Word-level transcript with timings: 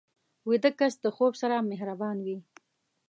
ویده 0.49 0.71
کس 0.79 0.93
د 1.01 1.05
خوب 1.15 1.33
سره 1.41 1.55
مهربان 1.71 2.17
وي 2.25 2.37